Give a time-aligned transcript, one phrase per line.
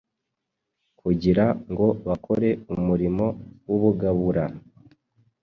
[0.99, 3.25] kugira ngo bakore umurimo
[3.67, 4.45] w’ubugabura.